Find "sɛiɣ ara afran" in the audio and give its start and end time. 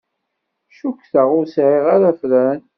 1.47-2.59